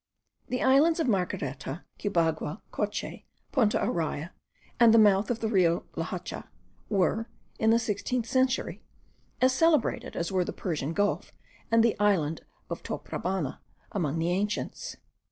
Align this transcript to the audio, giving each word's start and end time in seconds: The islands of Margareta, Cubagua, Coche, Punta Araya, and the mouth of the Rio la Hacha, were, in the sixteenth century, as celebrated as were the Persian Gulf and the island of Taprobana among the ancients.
The 0.49 0.63
islands 0.63 0.99
of 0.99 1.07
Margareta, 1.07 1.83
Cubagua, 1.99 2.63
Coche, 2.71 3.23
Punta 3.51 3.77
Araya, 3.77 4.31
and 4.79 4.91
the 4.91 4.97
mouth 4.97 5.29
of 5.29 5.41
the 5.41 5.47
Rio 5.47 5.85
la 5.95 6.05
Hacha, 6.05 6.49
were, 6.89 7.29
in 7.59 7.69
the 7.69 7.77
sixteenth 7.77 8.25
century, 8.25 8.81
as 9.41 9.53
celebrated 9.53 10.15
as 10.15 10.31
were 10.31 10.43
the 10.43 10.53
Persian 10.53 10.93
Gulf 10.93 11.31
and 11.69 11.83
the 11.83 11.95
island 11.99 12.41
of 12.67 12.81
Taprobana 12.81 13.59
among 13.91 14.17
the 14.17 14.31
ancients. 14.31 14.97